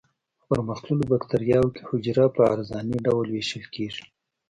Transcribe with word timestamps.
په 0.39 0.43
پرمختللو 0.49 1.09
بکټریاوو 1.11 1.73
کې 1.75 1.81
حجره 1.89 2.25
په 2.35 2.41
عرضاني 2.53 2.97
ډول 3.05 3.25
ویشل 3.29 3.65
کیږي. 3.75 4.03